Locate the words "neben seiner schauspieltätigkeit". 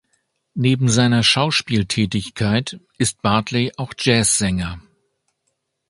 0.55-2.79